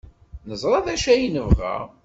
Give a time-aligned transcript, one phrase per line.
[0.47, 1.75] Neẓra d acu ay nebɣa.